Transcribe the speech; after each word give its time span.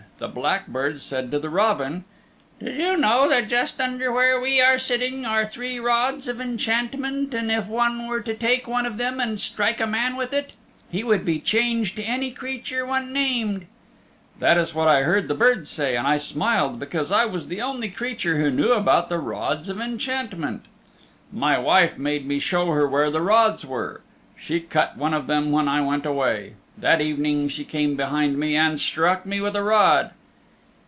The 0.17 0.27
blackbird 0.27 1.01
said 1.01 1.31
to 1.31 1.39
the 1.39 1.49
robin, 1.49 2.05
'Do 2.59 2.69
you 2.71 2.95
know 2.95 3.27
that 3.27 3.47
just 3.47 3.81
under 3.81 4.11
where 4.11 4.39
we 4.39 4.61
are 4.61 4.77
sitting 4.77 5.25
are 5.25 5.47
three 5.47 5.79
rods 5.79 6.27
of 6.27 6.39
enchantment, 6.39 7.33
and 7.33 7.51
if 7.51 7.65
one 7.65 8.07
were 8.07 8.21
to 8.21 8.35
take 8.35 8.67
one 8.67 8.85
of 8.85 8.97
them 8.97 9.19
and 9.19 9.39
strike 9.39 9.81
a 9.81 9.87
man 9.87 10.15
with 10.15 10.31
it, 10.31 10.53
he 10.91 11.03
would 11.03 11.25
be 11.25 11.39
changed 11.39 11.95
to 11.95 12.03
any 12.03 12.29
creature 12.29 12.85
one 12.85 13.11
named?' 13.11 13.65
That 14.37 14.59
is 14.59 14.75
what 14.75 14.87
I 14.87 14.97
had 14.97 15.05
heard 15.05 15.27
the 15.27 15.33
birds 15.33 15.71
say 15.71 15.95
and 15.97 16.05
I 16.05 16.17
smiled 16.17 16.77
because 16.79 17.11
I 17.11 17.25
was 17.25 17.47
the 17.47 17.63
only 17.63 17.89
creature 17.89 18.37
who 18.37 18.51
knew 18.51 18.73
about 18.73 19.09
the 19.09 19.17
rods 19.17 19.69
of 19.69 19.81
enchantment. 19.81 20.65
"My 21.33 21.57
wife 21.57 21.97
made 21.97 22.27
me 22.27 22.37
show 22.37 22.67
her 22.73 22.87
where 22.87 23.09
the 23.09 23.21
rods 23.21 23.65
were. 23.65 24.01
She 24.37 24.59
cut 24.59 24.97
one 24.99 25.15
of 25.15 25.25
them 25.25 25.51
when 25.51 25.67
I 25.67 25.81
went 25.81 26.05
away. 26.05 26.53
That 26.77 27.01
evening 27.01 27.47
she 27.49 27.63
came 27.63 27.95
behind 27.95 28.39
me 28.39 28.55
and 28.55 28.79
struck 28.79 29.23
me 29.23 29.39
with 29.39 29.55
a 29.55 29.61
rod. 29.63 30.11